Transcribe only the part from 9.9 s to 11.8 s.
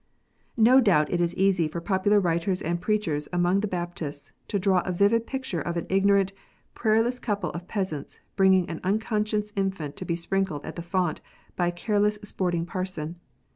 to be sprinkled at the font by a